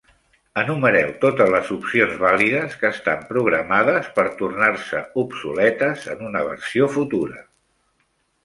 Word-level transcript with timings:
Enumereu 0.59 1.11
totes 1.25 1.49
les 1.55 1.67
opcions 1.75 2.15
vàlides 2.23 2.73
que 2.83 2.89
estan 2.93 3.21
programades 3.33 4.09
per 4.17 4.25
tornar-se 4.41 5.05
obsoletes 5.25 6.09
en 6.15 6.25
una 6.31 6.45
versió 6.51 6.89
futura. 6.97 7.47